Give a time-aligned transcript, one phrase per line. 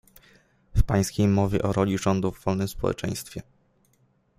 [0.75, 3.41] W pańskiej mowie o roli rządu w wolnym społeczeństwie